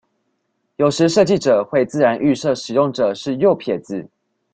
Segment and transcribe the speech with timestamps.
[0.77, 4.09] 有時設計者會自然預設使用者是右撇子